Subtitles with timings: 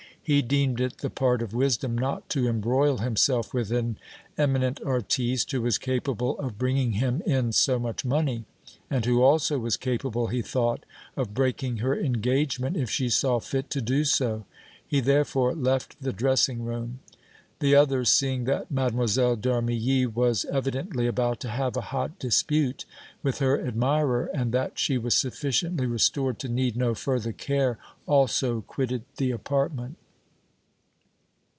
[0.23, 3.97] He deemed it the part of wisdom not to embroil himself with an
[4.37, 8.45] eminent artiste who was capable of bringing him in so much money,
[8.87, 10.85] and who also was capable, he thought,
[11.17, 14.45] of breaking her engagement if she saw fit to do so.
[14.87, 16.99] He, therefore, left the dressing room.
[17.59, 18.91] The others, seeing that Mlle.
[19.35, 22.85] d' Armilly was evidently about to have a hot dispute
[23.23, 28.61] with her admirer and that she was sufficiently restored to need no further care, also
[28.61, 29.97] quitted the apartment.